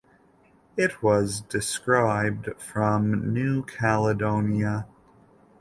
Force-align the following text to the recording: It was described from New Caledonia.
It 0.77 1.03
was 1.03 1.41
described 1.41 2.59
from 2.59 3.31
New 3.35 3.61
Caledonia. 3.61 4.87